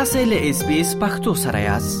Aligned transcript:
تاسو 0.00 0.18
له 0.18 0.50
اس 0.50 0.60
بي 0.66 0.76
اس 0.80 0.90
پختو 1.00 1.32
سره 1.38 1.60
یاست 1.68 1.98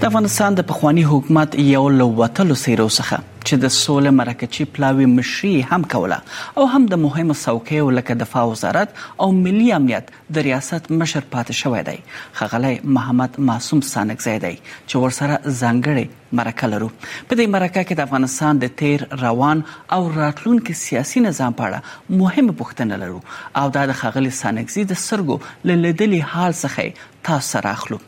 د 0.00 0.04
افغانستان 0.10 0.54
د 0.58 0.68
پخوانی 0.70 1.02
حکومت 1.12 1.50
یو 1.74 1.82
لوتلو 1.98 2.54
سیرو 2.62 2.86
څخه 2.98 3.16
چې 3.48 3.58
د 3.60 3.70
سوله 3.74 4.10
مرکچی 4.16 4.64
پلاوی 4.76 5.04
مشري 5.10 5.50
هم 5.68 5.84
کوله 5.92 6.16
او 6.16 6.64
هم 6.72 6.80
د 6.92 6.98
مهمو 7.04 7.36
څوکیو 7.44 7.86
لکه 7.98 8.16
دفاع 8.22 8.42
وزارت 8.50 8.98
او 9.26 9.28
ملي 9.36 9.68
امنیت 9.76 10.10
د 10.38 10.44
ریاست 10.46 10.90
مشر 11.02 11.26
پاتې 11.34 11.58
شوې 11.60 11.86
دی 11.86 12.40
خغلی 12.40 12.72
محمد 12.96 13.38
معصوم 13.50 13.80
سانک 13.92 14.24
زیدی 14.26 14.50
چې 14.56 15.04
ورسره 15.04 15.38
ځانګړي 15.38 16.36
مرکه 16.40 16.70
لرو 16.74 16.90
په 17.04 17.40
دې 17.40 17.56
مرکه 17.56 17.80
کې 17.80 18.00
د 18.00 18.06
افغانستان 18.08 18.62
د 18.64 18.74
تیر 18.82 19.06
روان 19.24 19.64
او 19.98 20.02
راتلونکو 20.18 20.78
سیاسي 20.82 21.24
نظام 21.28 21.58
په 21.62 21.70
اړه 21.70 22.18
مهمه 22.18 22.58
پوښتنه 22.60 23.00
لرو 23.06 23.24
او 23.64 23.72
دا 23.78 23.86
د 23.94 24.00
خغلی 24.02 24.36
سانکزي 24.42 24.86
د 24.94 25.00
سرګو 25.06 25.50
للیدلې 25.72 26.30
حال 26.36 26.60
څخه 26.62 27.26
تاسو 27.30 27.66
راخلو 27.70 28.02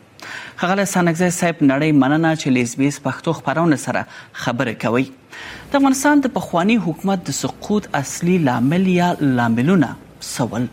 خغل 0.57 0.83
سانګزې 0.95 1.29
صاحب 1.39 1.59
نړۍ 1.70 1.91
مننه 2.02 2.30
چې 2.43 2.52
لیسبیس 2.59 2.98
پښتو 3.07 3.34
خبرونه 3.38 3.79
سره 3.87 4.07
خبرې 4.43 4.75
کوي 4.83 5.05
د 5.73 5.75
افغانستان 5.80 6.23
د 6.27 6.34
پخوانی 6.38 6.77
حکومت 6.88 7.25
د 7.30 7.37
سقوط 7.43 7.88
اصلي 8.02 8.37
لامل 8.51 8.87
یا 8.98 9.09
لاملونه 9.38 9.91
سوال 10.35 10.69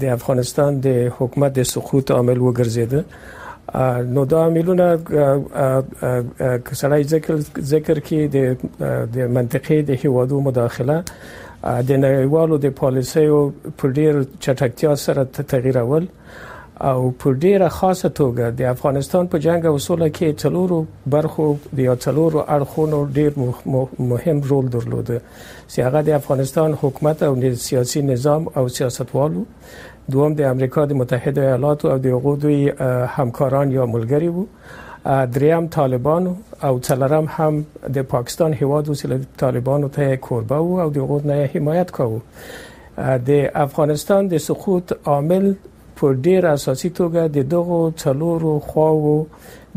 د 0.00 0.04
افغانستان 0.18 0.70
د 0.86 0.88
حکومت 1.18 1.50
د 1.58 1.62
سقوط 1.74 2.10
عامل 2.16 2.38
وګرځیده 2.40 3.00
نو 4.14 4.22
دا 4.32 4.38
عاملونه 4.46 4.86
کسړای 6.68 7.02
ذکر 7.12 7.34
ذکر 7.72 7.96
کې 8.06 8.20
د 8.36 8.38
د 9.16 9.18
منطقې 9.36 9.78
د 9.90 9.90
هیوادو 10.02 10.40
مداخله 10.48 10.96
د 11.88 11.90
نړیوالو 12.04 12.56
د 12.66 12.76
پالیسۍ 12.80 13.26
او 13.34 13.40
پر 13.78 13.88
ډیر 14.00 14.12
چټکتیا 14.42 14.92
سره 15.06 15.20
تغیرول 15.54 16.04
او 16.80 17.10
په 17.20 17.28
ډیره 17.44 17.68
خاصه 17.76 18.08
توګه 18.08 18.50
د 18.58 18.62
افغانستان 18.74 19.26
په 19.26 19.38
جنگ 19.46 19.66
او 19.66 19.78
سوله 19.78 20.08
کې 20.16 20.38
څلورو 20.42 20.78
برخو 21.14 21.46
د 21.76 21.78
یا 21.80 21.94
څلورو 22.04 22.44
اړخونو 22.56 22.98
ډیر 23.18 23.32
مهم 24.10 24.40
رول 24.50 24.68
درلود 24.74 25.10
سیاغه 25.76 26.02
د 26.08 26.10
افغانستان 26.20 26.74
حکومت 26.82 27.22
او 27.28 27.32
د 27.44 27.52
سیاسي 27.66 28.02
نظام 28.02 28.46
او 28.56 28.68
سیاستوالو 28.68 29.42
دوم 30.12 30.34
د 30.34 30.42
امریکا 30.52 30.84
د 30.90 31.00
متحده 31.00 31.42
ایالاتو 31.48 31.88
او 31.92 31.98
د 32.06 32.20
غوډوي 32.26 32.72
همکاران 33.16 33.70
یا 33.72 33.84
ملګری 33.94 34.30
وو 34.34 34.44
دریم 35.34 35.66
طالبان 35.78 36.28
او 36.68 36.74
څلرم 36.80 37.26
هم 37.38 37.64
د 37.96 38.06
پاکستان 38.14 38.54
هیواد 38.60 38.88
او 38.88 38.94
طالبانو 39.44 39.88
ته 39.98 40.16
کوربه 40.28 40.58
وو 40.62 40.80
او 40.84 40.88
د 40.90 40.98
غوډ 41.10 41.24
نه 41.32 41.50
حمایت 41.56 41.90
کاوه 41.98 43.16
د 43.30 43.44
افغانستان 43.64 44.28
د 44.28 44.36
سقوط 44.46 44.92
عامل 45.10 45.52
په 46.00 46.06
ډیر 46.26 46.46
اساسي 46.56 46.90
توګه 46.98 47.22
د 47.36 47.46
دغو 47.52 47.78
څلورو 48.02 48.52
خواو 48.66 49.14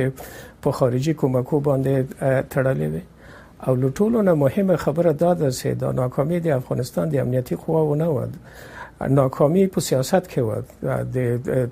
په 0.65 0.71
خارجي 0.79 1.13
کومکو 1.23 1.59
باندې 1.69 2.23
تړلې 2.23 2.87
وي 2.93 3.01
او 3.67 3.75
لټولو 3.75 4.21
نه 4.21 4.33
مهمه 4.33 4.75
خبره 4.75 5.11
دا 5.13 5.33
ده 5.33 5.49
چې 5.51 5.67
دا 5.79 5.91
ناکامي 5.91 6.39
د 6.39 6.47
افغانستان 6.61 7.09
د 7.09 7.15
امنیتي 7.15 7.55
قواو 7.55 7.95
نه 7.95 8.07
و 8.09 8.17
ناکامي 9.19 9.63
په 9.73 9.79
سیاست 9.89 10.23
کې 10.31 10.37
و 10.47 10.49
د 11.15 11.17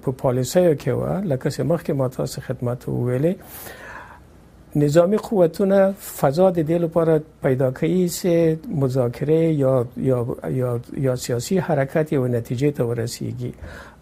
په 0.03 0.11
پالیسۍ 0.21 0.67
کې 0.81 0.87
و 0.99 1.01
لکه 1.31 1.47
چې 1.53 1.61
مخکې 1.71 1.91
ما 1.99 2.07
تاسو 2.17 2.41
خدمت 2.47 2.79
وویلې 2.87 3.33
نظامی 4.83 5.17
قوتونه 5.25 5.79
فضا 6.17 6.49
د 6.53 6.59
دې 6.69 6.77
لپاره 6.83 7.23
پیدا 7.43 7.71
کوي 7.79 8.03
چې 8.09 8.33
مذاکره 8.83 9.41
یا 9.53 9.85
یا 10.09 10.19
یا, 10.61 10.71
یا 11.05 11.13
سیاسي 11.25 11.57
حرکت 11.57 12.13
یو 12.13 12.27
نتیجې 12.41 12.69
ته 12.77 12.81
ورسیږي 12.89 13.51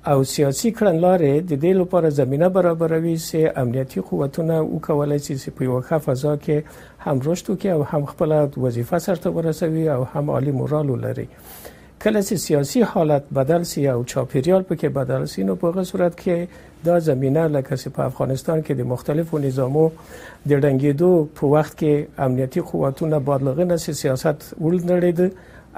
او 0.10 0.22
سیاسي 0.30 0.70
کړنلارې 0.78 1.42
د 1.50 1.58
دې 1.64 1.72
لپاره 1.80 2.10
زمينه 2.20 2.48
برابروي 2.54 3.12
چې 3.26 3.52
امنیتي 3.64 4.02
قوتونه 4.12 4.56
وکولای 4.70 5.18
شي 5.26 5.52
په 5.58 5.66
یو 5.68 5.76
ښه 5.90 5.98
فضا 6.06 6.32
کې 6.46 6.78
هم 7.08 7.22
رشد 7.28 7.50
وکړي 7.52 7.74
او 7.74 7.84
هم 7.92 8.08
خپل 8.12 8.32
وظیفه 8.64 9.00
سرته 9.06 9.32
ورسوي 9.36 9.84
او 9.96 10.06
هم 10.14 10.32
عالی 10.38 10.54
مورال 10.62 10.90
ولري 10.94 11.26
کله 11.34 12.22
چې 12.30 12.36
سیاسي 12.46 12.82
حالت 12.94 13.28
بدل 13.40 13.68
شي 13.74 13.84
او 13.94 14.00
چاپیریال 14.14 14.66
په 14.72 14.80
کې 14.82 14.96
بدل 14.98 15.28
شي 15.36 15.46
نو 15.52 15.56
په 15.64 15.72
هغه 15.76 15.86
صورت 15.92 16.18
کې 16.22 16.82
دا 16.90 16.96
زمينه 17.12 17.44
لکه 17.58 17.94
په 18.00 18.08
افغانستان 18.14 18.64
کې 18.66 18.82
د 18.82 18.90
مختلفو 18.94 19.44
نظامو 19.46 19.84
د 20.00 20.56
ډنګېدو 20.56 21.28
په 21.42 21.52
وخت 21.54 21.78
کې 21.84 22.26
امنیتي 22.28 22.66
قوتونه 22.74 23.22
بدلغه 23.30 23.70
نه 23.74 23.80
سیاست 24.02 24.50
ولنړید 24.64 25.24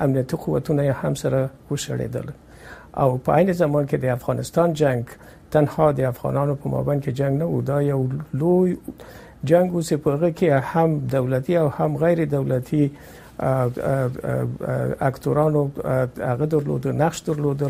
امنیتي 0.07 0.41
قوتونه 0.47 0.87
هم 1.03 1.21
سره 1.25 1.43
وشړېدل 1.73 2.33
او 3.01 3.17
په 3.25 3.31
عین 3.35 3.51
زمان 3.61 3.85
کې 3.89 3.97
د 4.03 4.05
افغانستان 4.17 4.73
جنگ 4.81 5.03
تنها 5.53 5.89
د 5.97 6.01
افغانانو 6.11 6.55
په 6.61 6.69
مابین 6.73 6.99
کې 7.03 7.11
جنگ 7.11 7.37
نه 7.37 7.45
و 7.49 7.61
دا 7.69 7.81
یو 7.87 7.99
لوی 8.41 8.75
جنگ 9.51 9.73
اوس 9.73 9.93
په 9.93 10.13
هغه 10.13 10.31
کې 10.39 10.65
هم 10.73 10.99
دولتي 11.15 11.57
او 11.61 11.67
هم 11.77 11.97
غیر 12.03 12.23
دولتي 12.35 12.81
اکتورانو 15.09 15.61
هغه 16.21 16.45
درلود 16.53 16.87
نقش 17.03 17.19
درلود 17.29 17.63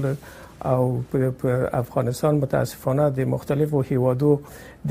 او 0.72 0.84
په 1.14 1.56
افغانستان 1.84 2.36
متاسفانه 2.46 3.08
د 3.20 3.30
مختلفو 3.36 3.82
هیوادو 3.92 4.34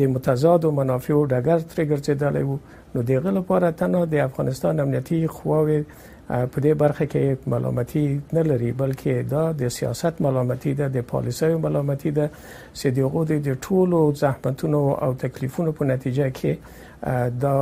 د 0.01 0.11
متضاد 0.15 0.65
او 0.71 0.73
منافع 0.79 1.15
او 1.19 1.27
دګر 1.35 1.61
ترګر 1.75 1.97
چې 1.97 2.13
دلې 2.23 2.43
وو 2.49 2.59
نو 2.95 3.03
دغه 3.13 3.31
لپاره 3.39 3.71
تنه 3.83 4.01
د 4.15 4.25
افغانستان 4.29 4.81
امنیتي 4.87 5.21
قواوې 5.37 5.83
په 6.29 6.59
دې 6.65 6.75
برخه 6.83 7.05
کې 7.13 7.51
ملامتي 7.53 8.07
نه 8.33 8.43
لري 8.51 8.71
بلکې 8.83 9.23
دا 9.33 9.43
د 9.61 9.69
سیاست 9.77 10.21
ملامتي 10.27 10.73
ده 10.81 10.87
د 10.97 11.05
پالیسۍ 11.13 11.55
ملامتي 11.65 12.11
ده 12.19 12.27
چې 12.75 12.89
د 12.89 12.99
هغو 13.07 13.23
د 13.31 13.49
ټولو 13.69 14.03
زحمتونو 14.23 14.83
او 15.07 15.11
تکلیفونو 15.25 15.73
په 15.81 15.85
نتیجه 15.91 16.27
کې 16.41 17.33
دا 17.45 17.55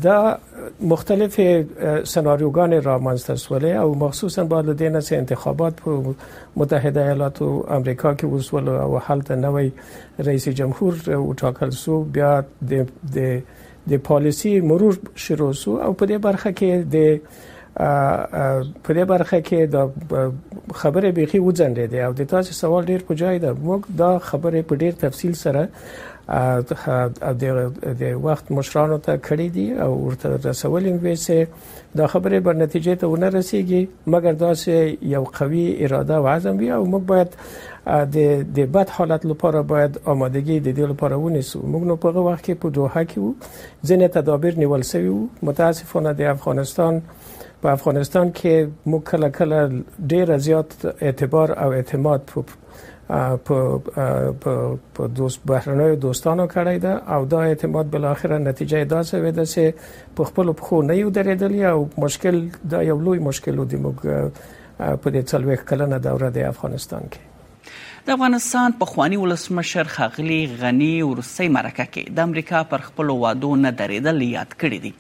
دا 0.03 0.39
مختلف 0.81 1.35
سناریوگان 2.07 2.83
را 2.83 2.99
منسترسوله 2.99 3.69
او 3.69 3.95
مخصوصا 3.99 4.45
با 4.45 4.61
لدین 4.61 4.97
از 4.97 5.13
انتخابات 5.13 5.75
په 5.77 6.15
متحده 6.57 7.01
ایالات 7.03 7.43
او 7.43 7.71
امریکا 7.73 8.15
کې 8.15 8.25
وسول 8.25 8.69
او 8.69 8.99
حالت 8.99 9.31
نوې 9.33 9.71
رئیس 10.19 10.49
جمهور 10.49 10.95
او 11.15 11.35
ټاکل 11.35 11.71
سو 11.71 12.03
بیا 12.05 12.41
د 12.71 12.89
د 13.89 13.97
پالیسی 14.05 14.61
مرور 14.61 14.99
شروع 15.15 15.53
سو 15.53 15.77
او 15.83 15.93
په 15.93 16.07
دې 16.07 16.13
برخه 16.29 16.53
کې 16.53 16.73
د 16.95 17.21
په 17.79 18.91
دې 18.97 19.05
برخه 19.13 19.41
کې 19.49 19.61
د 19.75 19.77
خبره 20.81 21.11
بيخي 21.19 21.41
وځندې 21.43 21.85
ده 21.93 22.01
او 22.07 22.13
د 22.19 22.23
تاسو 22.33 22.51
سوال 22.63 22.83
ډیر 22.91 23.01
په 23.09 23.13
ځای 23.23 23.37
ده 23.45 23.51
موږ 23.69 23.81
دا 24.01 24.13
خبره 24.29 24.61
په 24.69 24.75
ډیر 24.83 24.93
تفصیل 25.05 25.35
سره 25.45 25.63
د 27.41 27.45
د 28.03 28.05
وخت 28.27 28.47
مشرانو 28.59 28.99
ته 29.07 29.13
کړی 29.29 29.47
دي 29.57 29.67
او 29.85 29.91
ورته 30.07 30.29
رسولین 30.49 30.97
ویسه 31.05 31.39
دا 31.99 32.07
خبره 32.15 32.39
بر 32.47 32.55
نتیجې 32.65 32.95
ته 33.01 33.07
ونه 33.13 33.29
رسیږي 33.37 33.83
مګر 34.13 34.33
دا 34.45 34.51
چې 34.63 34.75
یو 35.15 35.25
قوي 35.39 35.67
اراده 35.85 36.15
او 36.21 36.25
عزم 36.35 36.55
وي 36.61 36.71
او 36.77 36.83
موږ 36.93 37.05
باید 37.13 37.31
د 38.15 38.17
د 38.57 38.73
بد 38.75 38.89
حالت 38.97 39.23
لپاره 39.31 39.61
باید 39.73 39.93
آمادګي 40.13 40.57
د 40.63 40.69
دې 40.79 40.87
لپاره 40.93 41.15
ونیسو 41.25 41.57
موږ 41.73 41.83
نو 41.91 41.97
په 42.05 42.09
وخت 42.29 42.43
کې 42.47 42.55
په 42.63 42.69
دوه 42.77 43.05
کې 43.11 43.19
وو 43.21 43.33
ځینې 43.89 44.07
تدابیر 44.19 44.55
نیول 44.63 44.83
شوی 44.93 45.09
وو 45.11 45.27
متاسفانه 45.49 46.11
د 46.19 46.23
افغانستان 46.37 46.95
په 47.63 47.69
افغانستان 47.77 48.27
کې 48.39 48.57
مو 48.93 48.99
کله 49.11 49.29
کله 49.39 49.59
ډېر 50.13 50.37
زیات 50.47 50.71
اعتبار 51.09 51.49
او 51.67 51.71
اعتماد 51.79 52.21
په 52.31 52.43
په 53.47 54.03
په 54.95 55.03
دوست 55.21 55.41
بهرنوي 55.51 55.97
دوستانو 56.07 56.45
کړی 56.55 56.77
دا 56.87 56.95
او 57.17 57.21
دا 57.35 57.41
اعتماد 57.53 57.87
بل 57.95 58.05
اخره 58.13 58.39
نتیجه 58.49 58.83
داسې 58.95 59.17
وده 59.27 59.45
چې 59.53 60.11
په 60.19 60.25
خپل 60.33 60.53
خو 60.67 60.83
نه 60.89 60.95
یو 60.99 61.11
درېدل 61.11 61.55
او 61.73 61.87
مشکل 62.07 62.37
دا 62.75 62.83
یو 62.89 62.99
لوی 63.07 63.19
مشکل 63.31 63.65
دی 63.65 63.79
موږ 63.85 63.99
په 65.03 65.11
دې 65.11 65.23
څلوي 65.31 65.57
کلنه 65.73 65.99
دوره 66.09 66.31
د 66.37 66.47
افغانستان 66.53 67.03
کې 67.13 67.36
د 68.07 68.13
افغانستان 68.15 68.75
په 68.81 68.87
خواني 68.89 69.17
ولسمشر 69.21 69.89
خاغلی 69.93 70.37
غنی 70.59 70.91
ورسي 71.07 71.47
مرکه 71.55 71.87
کې 71.87 72.19
د 72.19 72.29
امریکا 72.33 72.61
پر 72.75 72.85
خپل 72.89 73.09
وادو 73.23 73.49
نه 73.63 73.73
درېدل 73.81 74.21
یاد 74.27 74.53
کړی 74.53 74.85
دی 74.85 74.93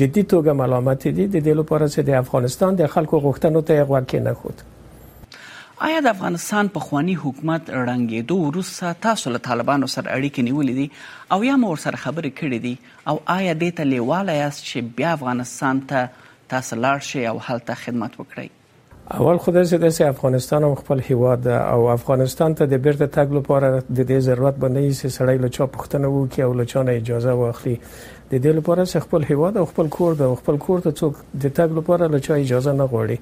جدي 0.00 0.24
توګه 0.32 0.54
ملامت 0.60 1.06
دي 1.18 1.22
د 1.22 1.34
دې 1.46 1.54
لپاره 1.62 1.86
چې 1.94 2.06
د 2.10 2.20
افغانستان 2.24 2.78
د 2.82 2.92
خلکو 2.96 3.20
غوښتنو 3.26 3.62
ته 3.70 3.86
غوږ 3.90 4.08
کې 4.12 4.28
نه 4.28 4.38
خوت 4.42 4.62
آیا 5.88 6.00
د 6.06 6.12
افغانستان 6.16 6.70
په 6.76 6.86
خواني 6.86 7.16
حکومت 7.24 7.70
رنګېدو 7.74 8.38
وروسته 8.46 8.96
تاسو 9.06 9.34
له 9.34 9.44
طالبانو 9.50 9.90
سره 9.96 10.16
اړیکې 10.16 10.48
نیولې 10.48 10.74
دي 10.78 11.36
او 11.36 11.40
یا 11.50 11.56
مور 11.64 11.82
سره 11.88 12.02
خبرې 12.04 12.38
کړې 12.42 12.58
دي 12.66 12.74
او 13.12 13.16
آیا 13.38 13.54
دې 13.62 13.76
ته 13.80 13.90
لیواله 13.94 14.38
یاست 14.42 14.64
چې 14.68 14.96
بیا 15.02 15.14
افغانستان 15.20 15.84
ته 15.92 16.06
تاسو 16.54 16.82
لاړ 16.86 17.12
شئ 17.12 17.26
او 17.34 17.38
هلته 17.50 17.78
خدمت 17.84 18.20
وکړئ 18.24 18.56
اول 19.14 19.36
خدای 19.36 19.64
زده 19.64 19.90
سي 19.90 20.04
افغانستان 20.04 20.64
او 20.64 20.74
خپل 20.74 21.00
هیواد 21.04 21.48
او 21.48 21.86
افغانستان 21.86 22.54
ته 22.54 22.66
د 22.66 22.72
بیرته 22.74 23.06
تګ 23.06 23.32
لپاره 23.32 23.82
د 23.94 24.00
دې 24.10 24.18
ضرورت 24.26 24.54
باندې 24.56 24.92
سي 24.92 25.08
سړی 25.10 25.38
له 25.44 25.48
چا 25.48 25.66
پښتنه 25.76 26.04
وو 26.06 26.26
کې 26.28 26.40
او 26.40 26.52
له 26.54 26.64
چا 26.64 26.82
نه 26.82 26.92
اجازه 26.98 27.32
واخلي 27.40 27.74
د 28.30 28.34
دې 28.34 28.54
لپاره 28.58 28.84
چې 28.84 28.98
خپل 29.06 29.24
هیواد 29.30 29.56
او 29.56 29.64
خپل 29.72 29.88
کور 29.96 30.14
د 30.20 30.34
خپل 30.42 30.56
کور 30.66 30.80
ته 30.86 30.90
څوک 30.92 31.18
د 31.42 31.54
تګ 31.58 31.76
لپاره 31.80 32.06
له 32.14 32.18
چا 32.28 32.34
اجازه 32.44 32.72
نه 32.82 32.86
غواړي 32.92 33.18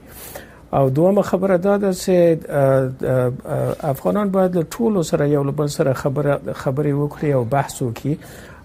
او 0.74 0.90
دومره 1.00 1.22
خبره 1.30 1.56
دا 1.56 1.76
ده 1.86 1.92
چې 2.02 3.88
افغانان 3.94 4.30
باید 4.36 4.54
له 4.60 4.66
ټولو 4.76 5.02
سره 5.12 5.28
یو 5.32 5.44
بل 5.62 5.68
سره 5.78 5.92
خبره 6.02 6.38
خبرې 6.52 6.92
وکړي 7.02 7.24
او 7.40 7.44
بحث 7.56 7.82
وکړي 7.82 8.14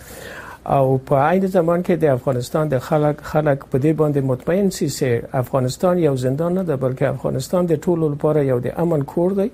او 0.71 0.97
په 0.97 1.15
عین 1.29 1.45
زمان 1.53 1.81
کې 1.83 1.95
د 2.01 2.05
افغانستان 2.17 2.69
د 2.73 2.79
خلک 2.87 3.21
خلک 3.31 3.63
په 3.71 3.77
دې 3.85 3.93
باندې 4.01 4.21
مطمئن 4.27 4.69
سي 4.77 4.85
چې 4.97 5.35
افغانستان 5.43 5.99
یو 6.03 6.15
زندان 6.25 6.53
نه 6.59 6.63
ده 6.69 6.77
بلکې 6.83 7.05
افغانستان 7.15 7.65
د 7.71 7.81
ټولو 7.85 8.09
لپاره 8.13 8.43
یو 8.51 8.59
د 8.67 8.77
امن 8.85 9.03
کور 9.13 9.35
دی 9.39 9.49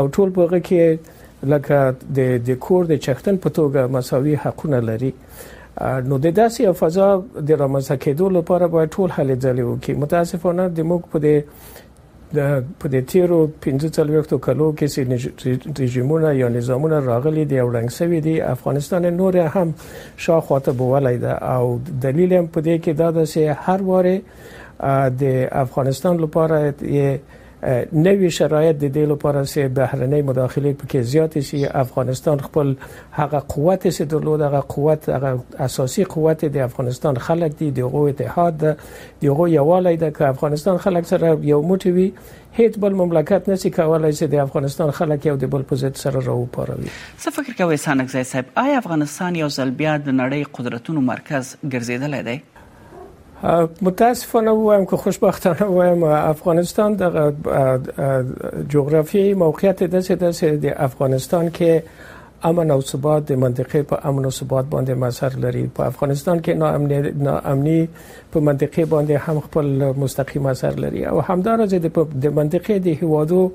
او 0.00 0.06
ټول 0.14 0.32
په 0.38 0.60
کې 0.70 1.46
لکه 1.54 1.94
د 2.18 2.38
د 2.48 2.58
کور 2.66 2.88
د 2.92 3.02
چختن 3.08 3.36
په 3.46 3.56
توګه 3.58 3.92
مساوي 3.96 4.36
حقونه 4.44 4.80
لري 4.90 5.12
نو 5.18 6.18
د 6.22 6.34
داسې 6.38 6.80
فضا 6.82 7.08
د 7.18 7.50
رامنځته 7.64 7.96
کېدو 8.04 8.30
لپاره 8.38 8.70
باید 8.76 8.96
ټول 8.96 9.12
هلې 9.18 9.36
ځلې 9.44 9.64
وکړي 9.66 10.00
متاسفانه 10.04 10.68
د 10.78 10.88
موږ 10.92 11.12
په 11.12 11.18
دې 11.26 11.86
د 12.36 12.38
په 12.80 12.86
دې 12.92 13.00
تیرو 13.10 13.38
15 13.66 14.40
کلو 14.46 14.66
کې 14.78 15.72
رژیمونه 15.82 16.28
یا 16.40 16.48
نظامونه 16.56 16.98
راغلي 17.10 17.44
دي 17.52 17.58
او 17.60 17.68
رنګ 17.76 17.88
سوي 18.00 18.20
دي 18.26 18.34
افغانستان 18.48 19.02
نور 19.20 19.36
هم 19.54 19.68
شاخواته 20.26 20.72
بولای 20.80 21.16
ده 21.24 21.32
او 21.54 21.78
دلیل 22.04 22.32
هم 22.38 22.46
په 22.54 22.60
دې 22.66 22.76
کې 22.82 22.92
دا 23.00 23.08
ده 23.16 23.24
چې 23.32 23.40
هر 23.64 23.80
واره 23.88 24.16
د 25.20 25.22
افغانستان 25.64 26.14
لپاره 26.24 26.60
نوې 27.62 28.30
شرایط 28.38 28.76
د 28.82 28.86
دې 28.96 29.04
لپاره 29.12 29.40
چې 29.52 29.72
بهرنۍ 29.76 30.20
مداخله 30.30 30.72
پکې 30.80 31.00
زیات 31.12 31.38
شي 31.48 31.62
افغانستان 31.80 32.40
خپل 32.48 32.70
هغه 33.16 33.40
قوت 33.54 33.86
چې 33.86 34.04
درلود 34.12 34.40
هغه 34.48 34.60
قوت 34.74 35.08
هغه 35.08 35.64
اساسي 35.66 36.04
قوت 36.12 36.44
د 36.44 36.56
افغانستان 36.66 37.16
خلک 37.28 37.56
دي 37.62 37.70
دغه 37.80 38.04
اتحاد 38.12 38.62
دغه 39.26 39.48
یوالي 39.56 39.94
د 40.04 40.22
افغانستان 40.28 40.78
خلک 40.86 41.08
سره 41.12 41.34
یو 41.52 41.58
موټی 41.72 41.90
وي 41.98 42.06
هیڅ 42.60 42.78
بل 42.84 42.94
مملکت 43.02 43.48
نشي 43.54 43.70
کولای 43.80 44.12
چې 44.12 44.30
د 44.36 44.42
افغانستان 44.46 44.92
خلک 45.00 45.26
یو 45.30 45.36
د 45.46 45.50
بل 45.56 45.64
پوزیت 45.72 46.02
سره 46.04 46.22
راو 46.28 46.44
پاروي 46.58 46.86
څه 46.92 47.34
فکر 47.40 47.58
کوي 47.62 47.80
سانک 47.88 48.14
زای 48.16 48.30
صاحب 48.32 48.54
آیا 48.64 48.78
افغانستان 48.84 49.40
یو 49.42 49.50
ځل 49.58 49.74
بیا 49.82 49.96
د 50.08 50.16
نړۍ 50.20 50.54
قدرتونو 50.60 51.04
مرکز 51.12 51.54
ګرځیدل 51.74 52.16
دی 52.30 52.38
متاسفانه 53.82 54.50
وایم 54.50 54.86
که 54.86 54.96
خوشبختانه 54.96 55.64
وایم 55.64 56.02
افغانستان 56.02 56.94
د 56.94 57.02
جغرافیایی 58.68 59.34
موقعیت 59.34 59.78
داسې 59.86 60.10
داسې 60.10 60.44
د 60.44 60.66
افغانستان 60.76 61.50
کې 61.50 62.42
امن 62.42 62.70
او 62.70 62.80
ثبات 62.80 63.32
د 63.32 63.38
منطقې 63.40 63.76
په 63.90 64.08
امن 64.08 64.24
او 64.24 64.30
ثبات 64.30 64.64
باندې 64.70 64.90
مسر 64.94 65.36
لري 65.44 65.70
په 65.76 65.82
افغانستان 65.86 66.42
کې 66.42 66.48
ناامنی 66.48 67.12
ناامنی 67.12 67.88
په 68.32 68.40
منطقې 68.40 68.84
باندې 68.90 69.12
هم 69.28 69.40
خپل 69.46 69.92
مستقیم 70.04 70.46
اثر 70.46 70.70
لري 70.86 71.04
او 71.06 71.20
همدارز 71.20 71.74
د 71.74 72.34
منطقې 72.40 72.74
د 72.86 73.02
هوادو 73.02 73.52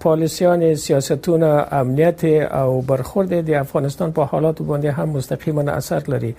پالیسیان 0.00 0.74
سیاستونه 0.84 1.46
امنیت 1.80 2.24
او 2.60 2.80
برخورد 2.92 3.34
د 3.50 3.50
افغانستان 3.64 4.12
په 4.12 4.22
حالات 4.22 4.62
باندې 4.62 4.86
هم 4.98 5.08
مستقیما 5.08 5.68
اثر 5.76 6.02
لري 6.16 6.34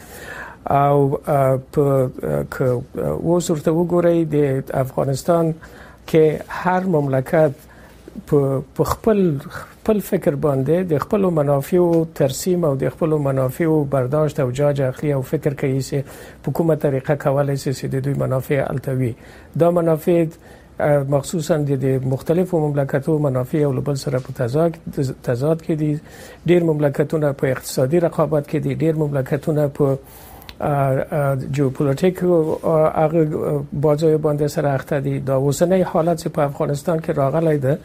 او 0.69 1.17
په 1.73 2.47
اوس 2.51 3.49
ورته 3.51 3.71
وګورئ 3.71 4.25
د 4.33 4.69
افغانستان 4.83 5.51
کې 6.09 6.39
هر 6.63 6.85
مملکت 6.95 7.53
په 8.29 8.83
خپل 8.91 9.19
خپل 9.55 9.99
فکر 10.11 10.35
باندې 10.45 10.87
د 10.93 11.01
خپل 11.07 11.25
منافع 11.39 11.77
او 11.77 12.05
ترسیم 12.21 12.65
او 12.71 12.73
د 12.85 12.93
خپل 12.93 13.15
منافع 13.29 13.65
او 13.65 13.83
برداشت 13.97 14.39
او 14.39 14.49
جاج 14.61 14.81
اخلي 14.91 15.11
او 15.13 15.21
فکر 15.33 15.53
کوي 15.65 15.79
چې 15.79 16.39
په 16.43 16.51
کومه 16.51 16.75
طریقه 16.87 17.15
کولای 17.27 17.57
شي 17.57 17.71
چې 17.73 17.85
د 17.97 18.03
دوی 18.07 18.13
منافع 18.23 18.61
التوي 18.69 19.13
دا 19.59 19.69
منافع 19.81 20.23
مخصوصا 21.13 21.55
د 21.67 21.99
مختلفو 22.13 22.59
مملکتو 22.67 23.17
منافع 23.29 23.59
او 23.63 23.71
بل 23.89 23.97
سره 24.07 24.19
په 24.27 24.33
تضاد 24.41 24.77
تضاد 25.23 25.61
کې 25.67 25.79
دي 25.83 25.95
ډیر 26.49 26.63
مملکتونه 26.73 27.31
په 27.41 27.47
اقتصادي 27.61 27.99
رقابت 28.09 28.49
کې 28.51 28.59
دي 28.67 28.75
ډیر 28.85 29.01
مملکتونه 29.03 29.67
په 29.79 29.97
جیوپولیتیک 31.51 32.19
هغه 32.23 33.25
بازوی 33.81 34.17
باندې 34.25 34.45
سره 34.47 34.69
اخته 34.73 34.99
دي 34.99 35.19
دا 35.19 35.35
اوسنۍ 35.39 35.81
حالت 35.93 36.27
په 36.27 36.41
افغانستان 36.41 36.99
کې 36.99 37.17
راغلی 37.19 37.57
ده 37.57 37.79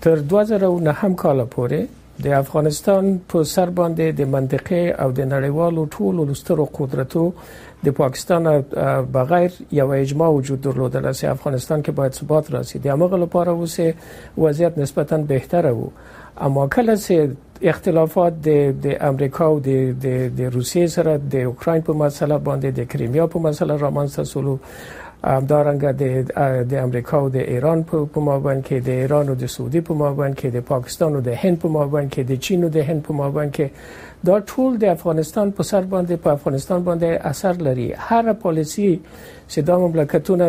تر 0.00 0.20
2009 0.34 0.92
هم 0.92 1.14
کال 1.24 1.44
پورې 1.56 2.22
د 2.24 2.32
افغانستان 2.38 3.08
په 3.28 3.42
سر 3.54 3.70
باندې 3.80 4.20
د 4.20 4.30
منطقې 4.36 5.02
او 5.02 5.12
د 5.20 5.26
نړیوالو 5.32 5.86
ټولو 5.98 6.28
لسترو 6.30 6.64
قدرتو 6.78 7.24
د 7.86 7.92
پاکستان 8.00 8.48
بغیر 9.16 9.58
یو 9.80 9.90
اجماع 9.98 10.28
وجود 10.36 10.60
درلودل 10.68 11.08
چې 11.12 11.24
افغانستان 11.36 11.82
کې 11.82 11.98
باید 12.00 12.20
ثبات 12.20 12.50
راسي 12.56 12.78
د 12.78 12.90
امغه 12.96 13.18
لپاره 13.26 13.50
اوسه 13.50 14.40
وضعیت 14.46 14.78
نسبتا 14.84 15.18
بهتره 15.32 15.72
وو 15.80 15.90
اما 16.48 16.66
کله 16.74 16.96
چې 16.96 17.49
اختلافات 17.68 18.32
د 18.84 18.86
امریکا 19.10 19.44
او 19.52 19.58
د 19.60 20.40
روسیې 20.54 20.86
سره 20.96 21.16
د 21.34 21.44
اوکرين 21.50 21.82
په 21.88 21.92
مسله 22.02 22.38
باندې 22.46 22.70
د 22.78 22.88
کریمیا 22.92 23.26
په 23.34 23.38
مسله 23.46 23.76
رامنځته 23.84 24.24
سولو 24.32 24.54
همدارنګه 25.28 26.68
د 26.72 26.78
امریکا 26.84 27.16
او 27.24 27.28
د 27.34 27.50
ایران 27.54 27.82
په 27.90 28.20
مابین 28.28 28.62
کې 28.68 28.78
د 28.88 29.00
ایران 29.02 29.26
او 29.32 29.36
د 29.42 29.52
سعودي 29.54 29.80
په 29.88 29.94
مابین 30.02 30.32
کې 30.38 30.48
د 30.56 30.64
پاکستان 30.72 31.10
او 31.18 31.22
د 31.26 31.40
هند 31.42 31.60
په 31.64 31.68
مابین 31.78 32.08
کې 32.12 32.22
د 32.30 32.32
چین 32.46 32.64
او 32.68 32.70
د 32.76 32.88
هند 32.92 33.00
په 33.08 33.12
مابین 33.20 33.48
کې 33.54 33.66
دا 34.28 34.34
ټول 34.50 34.74
د 34.80 34.84
افغانستان 34.94 35.50
په 35.58 35.64
سر 35.68 35.84
باندې 35.92 36.16
په 36.24 36.32
افغانستان 36.38 36.82
باندې 36.88 37.22
اثر 37.30 37.60
لري 37.66 37.86
هر 38.08 38.26
پالیسی 38.42 38.88
چې 39.04 39.66
دا 39.70 39.76
مملکتونه 39.84 40.48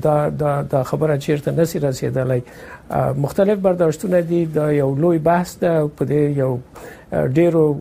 دا 0.02 0.30
دا 0.30 0.62
دا 0.62 0.84
خبره 0.84 1.18
چیرته 1.18 1.52
نسی 1.52 1.80
رسیدلای 1.80 2.42
مختلف 3.18 3.60
برداشتونه 3.60 4.22
دي 4.22 4.46
دا 4.46 4.74
یو 4.74 4.96
لوی 4.96 5.18
بحث 5.18 5.60
ده 5.60 5.88
په 5.98 6.06
دې 6.06 6.38
یو 6.38 6.60
ډیرو 7.34 7.78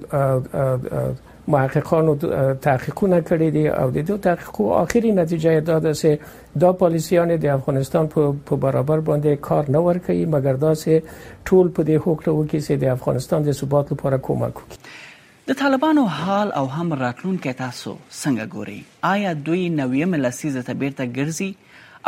محققانو 1.49 2.15
تحقیقونه 2.55 3.21
کړی 3.23 3.49
دي 3.55 3.69
او 3.69 3.91
د 3.91 4.07
دې 4.07 4.21
تحقیقو 4.23 4.73
آخري 4.73 5.13
نتیجه 5.13 5.61
دا 5.61 5.79
ده 5.79 5.93
چې 5.95 6.19
دا 6.61 6.73
پالیسیان 6.73 7.37
د 7.37 7.47
افغانستان 7.47 8.07
په 8.09 8.57
برابر 8.57 9.01
باندې 9.01 9.27
کار 9.43 9.71
نه 9.71 9.79
ور 9.79 9.99
کوي 9.99 10.27
مګر 10.27 10.59
دا 10.65 10.75
چې 10.75 11.03
ټول 11.47 11.69
په 11.71 11.83
دې 11.85 11.91
هوکړه 12.05 12.33
وکړي 12.35 12.61
چې 12.67 12.71
د 12.73 12.85
افغانستان 12.85 13.43
د 13.43 13.53
ثبات 13.53 13.93
لپاره 13.93 14.17
کومک 14.19 14.53
وکړي 14.57 15.12
د 15.47 15.51
طالبانو 15.61 16.03
حال 16.19 16.49
او 16.59 16.65
هم 16.77 16.89
راتلونکي 17.05 17.53
تاسو 17.63 17.93
څنګه 18.23 18.45
ګوري 18.55 18.81
آیا 19.13 19.31
دوی 19.47 19.63
نویم 19.81 20.13
لسیزه 20.25 20.61
ته 20.67 20.73
بیرته 20.83 21.05
ګرځي 21.17 21.51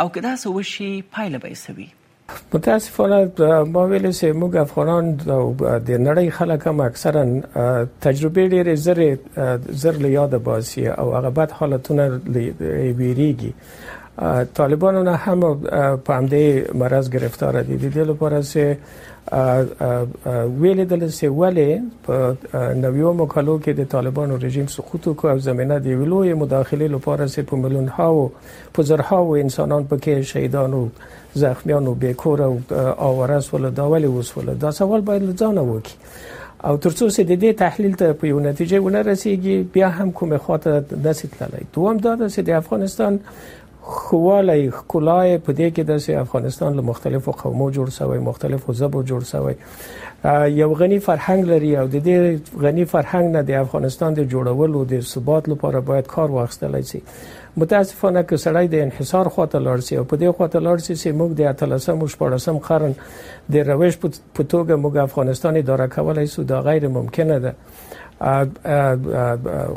او 0.03 0.11
کدا 0.17 0.31
څه 0.41 0.47
وشي 0.57 0.89
پایله 1.15 1.37
به 1.43 1.51
سوي 1.65 1.87
متاسفانه 2.53 3.19
ما 3.73 3.83
ویل 3.89 4.07
سه 4.19 4.29
موږ 4.41 4.53
افغانان 4.65 5.05
د 5.23 5.91
نړۍ 6.07 6.27
خلک 6.37 6.61
هم 6.71 6.77
اکثرا 6.89 7.23
تجربه 8.05 8.43
لري 8.53 8.75
زر 8.85 8.99
زر 9.81 9.95
له 10.05 10.09
یاد 10.19 10.33
باسي 10.47 10.83
او 10.99 11.07
هغه 11.17 11.29
بد 11.41 11.51
حالتونه 11.57 12.05
ویریږي 12.99 13.51
طالبانو 14.61 14.99
نه 15.09 15.15
هم 15.25 15.39
په 16.05 16.11
همدې 16.19 16.75
مرز 16.83 17.05
گرفتار 17.17 17.53
دي 17.61 17.75
د 17.83 17.85
دې 17.93 18.03
لپاره 18.11 18.37
چې 18.51 18.75
ویل 19.31 20.85
دل 20.85 21.09
سه 21.09 21.29
ولې 21.29 21.81
په 22.05 22.73
نویو 22.81 23.13
مقالو 23.21 23.55
کې 23.57 23.73
د 23.77 23.87
طالبانو 23.93 24.37
رژیم 24.43 24.67
سقوط 24.73 25.07
کو 25.21 25.27
او 25.31 25.37
زمينه 25.39 25.77
دی 25.85 25.95
ویلوې 25.95 26.33
مداخله 26.41 26.87
لپاره 26.97 27.25
سه 27.37 27.41
په 27.51 27.55
ملیون 27.63 27.87
هاو 27.97 28.21
په 28.73 28.81
زرهاو 28.91 29.35
انسانان 29.41 29.83
په 29.93 30.05
کې 30.05 30.29
شهیدانو 30.33 30.81
زخمیانو 31.45 31.93
بیکور 32.05 32.41
او 32.47 32.51
آوارس 32.97 33.53
ول 33.53 33.71
دا 33.71 33.83
ولې 33.83 34.07
وسول 34.07 34.55
دا 34.67 34.71
سوال 34.83 35.01
باید 35.09 35.29
ځان 35.39 35.57
وکي 35.73 35.95
او 36.63 36.77
ترڅو 36.77 37.09
سه 37.09 37.23
د 37.23 37.41
دې 37.41 37.53
تحلیل 37.65 37.95
ته 38.03 38.13
په 38.21 38.27
یو 38.33 38.39
نتیجه 38.47 38.79
ونه 38.85 39.01
رسیږي 39.09 39.73
بیا 39.73 39.89
هم 39.99 40.11
کومه 40.21 40.37
خاطر 40.47 40.79
داسې 40.81 41.37
تللی 41.41 41.65
دوم 41.73 41.97
دا 42.05 42.17
چې 42.29 42.39
د 42.49 42.59
افغانستان 42.61 43.19
خواله 43.85 44.71
ښکلای 44.77 45.37
په 45.45 45.51
دې 45.59 45.67
کې 45.75 45.83
د 45.89 45.91
افغانستان 46.25 46.69
له 46.77 46.81
مختلفو 46.91 47.29
قومو 47.41 47.67
جوړ 47.77 47.87
شوی 47.97 48.19
مختلفو 48.27 48.69
زبو 48.81 48.99
جوړ 49.11 49.21
شوی 49.31 49.55
یو 50.61 50.71
غني 50.79 50.99
فرهنګ 51.07 51.41
لري 51.51 51.71
او 51.81 51.85
د 51.95 51.97
دې 52.07 52.17
غني 52.65 52.85
فرهنګ 52.93 53.25
نه 53.35 53.41
د 53.49 53.51
افغانستان 53.65 54.09
د 54.19 54.21
جوړولو 54.33 54.79
د 54.93 54.95
ثبات 55.11 55.43
لپاره 55.53 55.79
باید 55.89 56.05
کار 56.15 56.29
واخیستل 56.31 56.73
شي 56.91 57.01
متاسفانه 57.61 58.19
که 58.23 58.35
سړی 58.45 58.65
د 58.75 58.77
انحصار 58.87 59.25
خواته 59.33 59.57
لاړ 59.67 59.79
شي 59.87 59.95
او 59.97 60.03
په 60.11 60.15
دې 60.21 60.29
خواته 60.37 60.59
لاړ 60.67 60.77
شي 60.85 60.93
چې 61.01 61.09
موږ 61.21 61.29
د 61.39 61.41
اتلسم 61.53 61.97
او 61.99 62.07
شپږم 62.15 62.57
قرن 62.69 62.93
د 63.53 63.55
رويش 63.71 63.93
په 64.01 64.43
توګه 64.43 64.75
موږ 64.83 64.93
افغانستان 65.07 65.53
اداره 65.61 65.87
کولای 65.97 66.27
شو 66.37 66.43
دا 66.53 66.59
غیر 66.69 66.83
ممکنه 66.99 67.37
ده 67.45 67.53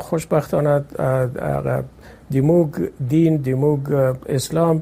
خوشبختانه 0.07 0.73
د 2.33 2.35
موږ 2.49 2.69
دین 3.13 3.33
د 3.47 3.49
موږ 3.63 3.81
اسلام 4.37 4.77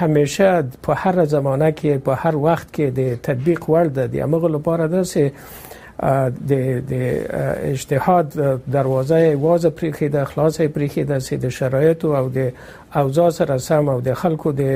همیشه 0.00 0.48
په 0.86 0.92
هر 1.02 1.24
زمانه 1.34 1.68
کې 1.78 2.02
په 2.08 2.12
هر 2.22 2.34
وخت 2.46 2.68
کې 2.74 2.86
د 2.98 3.22
تطبیق 3.28 3.66
وړ 3.72 3.86
ده 3.96 4.04
د 4.06 4.16
امغه 4.26 4.48
لپاره 4.56 4.84
درسه 4.94 5.24
د 6.52 6.52
د 6.90 6.92
اجتهاد 7.70 8.28
دروازه 8.76 9.18
واز 9.46 9.66
پرخي 9.80 10.08
د 10.14 10.22
اخلاص 10.26 10.60
پرخي 10.76 11.04
د 11.10 11.18
سید 11.26 11.48
شرایط 11.58 12.04
او 12.20 12.28
د 12.28 12.52
اوضاع 13.02 13.28
سره 13.40 13.56
سم 13.68 13.88
او 13.96 13.98
د 14.08 14.20
خلکو 14.22 14.52
د 14.62 14.72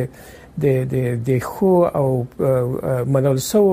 د 0.65 0.77
د 0.93 1.25
د 1.31 1.41
خو 1.47 1.73
او 2.01 2.07
منلسو 3.15 3.65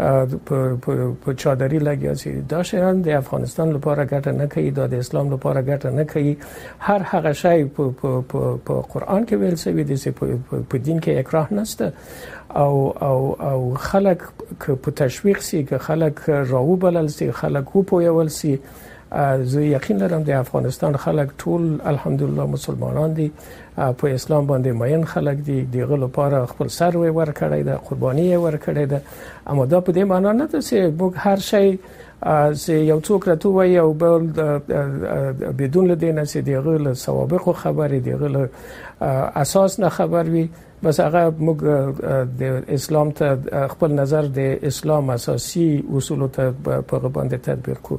په 0.01 1.33
چادری 1.33 1.79
لګیا 1.79 2.13
چې 2.21 2.29
دا 2.53 2.61
شیان 2.69 3.01
د 3.07 3.17
افغانستان 3.19 3.67
لپاره 3.75 4.05
ګټه 4.11 4.31
نه 4.37 4.45
کوي 4.55 4.71
دا 4.77 4.87
د 4.93 5.03
اسلام 5.05 5.27
لپاره 5.33 5.61
ګټه 5.69 5.89
نه 5.97 6.03
کوي 6.11 6.33
هر 6.87 7.01
هغه 7.11 7.33
شی 7.41 7.63
په 7.75 8.81
قران 8.93 9.25
کې 9.31 9.41
ویل 9.41 9.57
شوی 9.63 9.83
دی 9.91 9.97
چې 10.03 10.65
په 10.69 10.77
دین 10.77 10.99
کې 11.07 11.21
اکراه 11.23 11.53
نشته 11.53 11.93
او 12.55 12.91
او 13.07 13.35
او 13.49 13.73
خلک 13.89 14.23
په 14.67 14.91
تشویق 15.03 15.41
سي 15.49 15.63
که 15.73 15.77
خلک 15.89 16.23
راو 16.53 16.75
بلل 16.85 17.09
سي 17.19 17.31
خلک 17.43 17.75
وپویول 17.81 18.29
سي 18.39 18.55
زه 19.43 19.61
یقین 19.65 19.97
لرم 19.97 20.21
د 20.27 20.37
افغانستان 20.41 20.93
خلک 21.05 21.29
ټول 21.41 21.63
الحمدلله 21.91 22.45
مسلمانان 22.55 23.13
دي 23.15 23.25
په 23.75 24.05
اسلام 24.17 24.45
باندې 24.51 24.71
ماین 24.81 25.03
خلک 25.13 25.37
دي 25.47 25.55
دغه 25.73 25.97
لپاره 26.03 26.39
خپل 26.51 26.67
سر 26.75 26.97
وی 27.01 27.09
ور 27.17 27.31
کړی 27.39 27.61
د 27.69 27.77
قرباني 27.89 28.27
ور 28.45 28.57
کړی 28.65 28.85
ده 28.91 29.01
اما 29.47 29.65
دا 29.73 29.81
په 29.89 29.97
دې 29.97 30.09
معنی 30.13 30.31
نه 30.39 30.45
ده 30.53 30.61
چې 30.61 30.77
موږ 30.99 31.13
هر 31.27 31.39
شی 31.49 31.79
چې 32.21 32.71
یو 32.85 32.99
څوک 32.99 33.27
راته 33.27 33.49
وایي 33.49 33.77
او 33.79 33.93
بل 33.93 34.27
بدون 34.31 35.85
لدې 35.91 36.11
نه 36.13 36.25
چې 36.25 36.39
دغه 36.45 36.77
له 36.87 36.93
سوابقو 36.93 37.53
خبرې 37.53 37.99
دغه 38.07 38.27
له 38.35 38.49
اساس 39.43 39.79
نه 39.79 39.89
خبر 39.89 40.29
وي 40.29 40.49
بس 40.83 40.99
هغه 40.99 41.33
موږ 41.45 41.57
د 42.41 42.69
اسلام 42.77 43.11
ته 43.17 43.65
خپل 43.73 43.91
نظر 44.01 44.25
د 44.37 44.67
اسلام 44.69 45.09
اساسي 45.09 45.83
اصول 45.97 46.27
ته 46.33 46.53
په 46.65 47.09
باندې 47.09 47.35
تدبیر 47.49 47.77
کو 47.89 47.97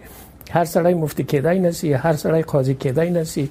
هر 0.50 0.64
سړی 0.64 0.94
مفتی 0.94 1.22
کېدای 1.24 1.58
نه 1.66 1.70
سي 1.78 1.90
هر 1.94 2.14
سړی 2.16 2.42
قاضي 2.52 2.74
کېدای 2.74 3.10
نه 3.16 3.24
سي 3.32 3.44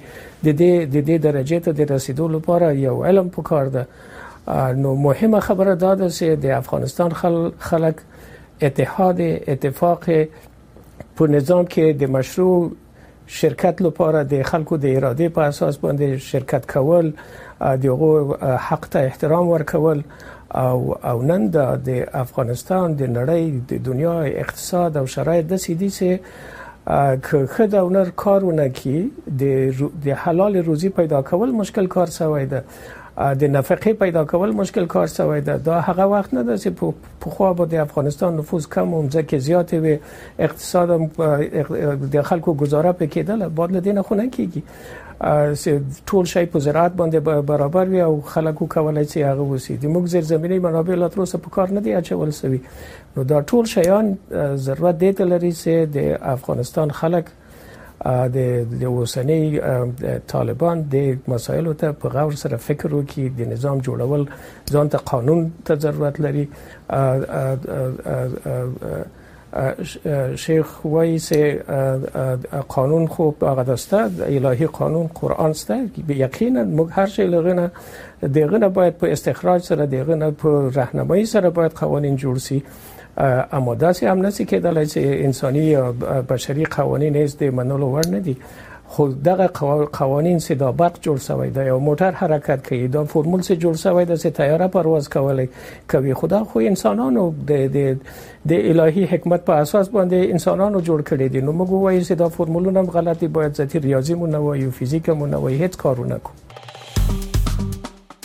د 0.44 0.48
دې 0.60 0.88
د 0.94 0.96
دې 1.06 1.18
درجه 1.28 1.58
ته 1.66 1.72
د 1.80 1.90
رسیدو 1.92 2.28
لپاره 2.36 2.72
یو 2.82 2.96
علم 3.10 3.28
پکار 3.36 3.66
ده 3.66 3.86
نو 4.84 4.94
مهمه 5.06 5.40
خبره 5.48 5.74
دا 5.74 5.94
ده 6.02 6.10
چې 6.10 6.22
د 6.46 6.54
افغانستان 6.58 7.10
خل 7.22 7.38
خلک 7.70 7.94
اتحاد 8.68 9.20
اتفاق 9.30 10.06
په 10.10 11.26
نظام 11.36 11.64
کې 11.64 12.04
د 12.04 12.14
مشروع 12.18 12.56
شرکت 13.40 13.82
لپاره 13.88 14.22
د 14.36 14.42
خلکو 14.52 14.76
د 14.84 14.96
اراده 15.00 15.28
په 15.40 15.50
اساس 15.54 15.78
باندې 15.78 16.18
شرکت 16.30 16.72
کول 16.72 17.12
دغه 17.82 18.56
حق 18.68 18.86
ته 18.94 18.98
احترام 19.10 19.48
ورکول 19.48 20.02
او 20.62 20.92
او 21.10 21.22
نن 21.28 21.46
د 21.90 21.92
افغانستان 22.24 22.96
د 23.02 23.12
نړۍ 23.12 23.70
د 23.72 23.84
دنیا 23.90 24.18
اقتصاد 24.46 24.96
او 25.02 25.06
شرایط 25.14 25.46
د 25.52 25.56
سیدی 25.66 25.88
سه 25.98 26.18
که 27.30 27.46
خد 27.46 27.74
اونر 27.74 28.08
کارونه 28.16 28.68
کی 28.68 29.10
د 30.06 30.08
حلال 30.08 30.56
روزي 30.56 30.88
پیدا 30.88 31.22
کول 31.22 31.50
مشکل 31.50 31.86
کار 31.86 32.06
سوی 32.06 32.46
ده 32.46 32.64
د 33.18 33.42
نفقه 33.56 33.92
پیدا 33.98 34.22
کول 34.24 34.50
مشکل 34.58 34.86
کار 34.92 35.06
شوی 35.14 35.40
ده 35.46 35.56
دا 35.64 35.78
هغه 35.86 36.02
وخت 36.10 36.34
نه 36.34 36.42
ده 36.44 36.54
چې 36.60 37.18
په 37.24 37.30
خو 37.32 37.48
به 37.58 37.66
د 37.72 37.82
افغانستان 37.82 38.36
نفوذ 38.40 38.66
کم 38.74 38.94
او 38.94 39.00
ځکه 39.16 39.36
زیات 39.48 39.74
وي 39.82 39.96
اقتصاد 40.46 40.94
د 42.14 42.22
خلکو 42.30 42.54
گزاره 42.62 42.92
په 43.00 43.10
کېدل 43.16 43.42
بعد 43.58 43.70
له 43.74 43.80
دین 43.88 44.02
خو 44.10 44.14
نه 44.20 44.30
کیږي 44.38 45.76
ټول 46.12 46.24
شی 46.32 46.44
په 46.56 46.64
زراعت 46.68 46.96
باندې 47.02 47.44
برابر 47.52 47.92
وي 47.92 48.00
او 48.06 48.16
خلکو 48.36 48.66
کولای 48.76 49.04
شي 49.12 49.22
هغه 49.26 49.42
وسی 49.50 49.76
د 49.84 49.92
موږ 49.96 50.08
زیر 50.16 50.28
زمینی 50.32 50.58
منابع 50.68 50.94
لا 51.02 51.08
تر 51.16 51.20
اوسه 51.26 51.38
په 51.48 51.56
کار 51.58 51.70
نه 51.80 51.84
دی 51.88 51.94
اچول 52.00 52.32
سوي 52.40 52.60
نو 53.18 53.22
دا 53.34 53.42
ټول 53.52 53.68
شیان 53.76 54.10
ضرورت 54.70 54.98
دی 55.04 55.10
لري 55.20 55.52
چې 55.62 55.94
د 56.00 56.10
افغانستان 56.34 56.90
خلک 57.04 57.32
د 58.36 58.38
د 58.80 58.84
اوسنۍ 58.98 59.42
طالبان 60.32 60.76
د 60.94 60.96
مسایلو 61.34 61.72
ته 61.80 61.88
په 62.00 62.06
غور 62.14 62.32
سره 62.44 62.56
فکر 62.68 62.88
وکړي 62.98 63.24
د 63.38 63.50
نظام 63.52 63.76
جوړول 63.88 64.22
ځان 64.74 64.86
ته 64.94 64.98
قانون 65.12 65.42
ته 65.66 65.72
ضرورت 65.84 66.16
لري 66.24 66.44
شیخ 70.36 70.84
وایس 70.86 71.32
قانون 72.68 73.06
خوب 73.06 73.38
باغد 73.38 73.70
است 73.70 73.94
الهی 73.94 74.66
قانون 74.66 75.06
قرآن 75.20 75.50
است 75.50 75.70
یقینا 76.08 76.64
موږ 76.76 76.88
هر 76.90 77.06
شی 77.06 77.26
لغنه 77.26 77.70
دغه 78.34 78.68
باید 78.68 78.96
په 78.98 79.12
استخراج 79.12 79.62
سره 79.62 79.86
دغه 79.86 80.30
په 80.30 80.70
راهنمایي 80.74 81.26
سره 81.26 81.50
باید 81.50 81.72
قوانین 81.72 82.16
جوړ 82.18 82.38
سي 82.38 82.62
اما 83.52 83.74
داسې 83.76 84.02
هم 84.02 84.26
نسی 84.26 84.44
کېدلی 84.46 84.86
چې 84.92 84.96
انساني 84.98 85.58
یا 85.64 85.92
بشري 86.28 86.64
قوانین 86.64 87.16
هیڅ 87.16 87.32
د 87.40 87.44
منلو 87.50 87.92
وړ 88.02 88.06
نه 88.08 88.20
دي 88.20 88.36
خو 88.94 89.04
دغه 89.08 89.46
قوانين 89.98 90.38
صدابق 90.38 90.96
جوړ 91.04 91.18
شوی 91.26 91.50
دی 91.50 91.68
او 91.74 91.76
موټر 91.84 92.18
حرکت 92.22 92.66
کوي 92.68 92.88
دا 92.96 93.04
فرمول 93.12 93.42
سره 93.46 93.56
جوړ 93.64 93.76
شوی 93.82 94.04
دی 94.04 94.16
چې 94.18 94.34
تیاره 94.40 94.68
پرواز 94.74 95.08
کولای 95.14 95.46
کوي 95.94 96.16
خدا 96.24 96.40
خو 96.50 96.62
انسانانو 96.72 97.22
د 97.52 97.64
د 97.78 98.04
د 98.52 98.64
الهي 98.74 99.06
حکمت 99.14 99.46
په 99.48 99.62
اساس 99.68 99.90
باندې 99.96 100.36
انسانانو 100.38 100.82
جوړ 100.90 101.08
کړی 101.14 101.38
دي 101.38 101.46
نو 101.48 101.56
موږ 101.60 101.88
وایو 101.88 102.04
چې 102.08 102.20
دا 102.26 102.30
فرمولونه 102.36 102.84
غلطي 103.00 103.32
باید 103.40 103.60
ذاتی 103.62 103.82
ریاضي 103.88 104.18
مو 104.24 104.30
نه 104.36 104.44
وایو 104.46 104.76
فزیک 104.82 105.10
مو 105.22 105.32
نه 105.34 105.42
وایو 105.48 105.64
هیڅ 105.64 105.80
کارونه 105.84 106.20
کو 106.28 106.38